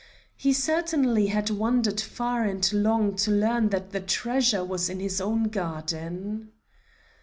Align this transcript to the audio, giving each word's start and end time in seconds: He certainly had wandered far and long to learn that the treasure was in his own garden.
He 0.35 0.51
certainly 0.51 1.27
had 1.27 1.51
wandered 1.51 2.01
far 2.01 2.43
and 2.43 2.73
long 2.73 3.15
to 3.17 3.29
learn 3.29 3.69
that 3.69 3.91
the 3.91 3.99
treasure 4.01 4.65
was 4.65 4.89
in 4.89 4.99
his 4.99 5.21
own 5.21 5.43
garden. 5.49 6.49